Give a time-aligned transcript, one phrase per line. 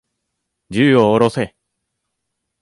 [0.71, 1.55] 銃を下ろせ。